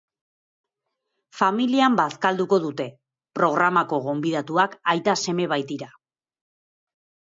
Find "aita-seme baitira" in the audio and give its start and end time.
4.97-5.97